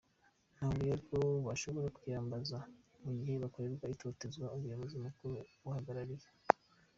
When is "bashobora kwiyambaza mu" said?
1.47-3.11